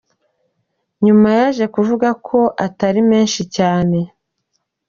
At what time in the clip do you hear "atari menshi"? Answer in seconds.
2.65-3.41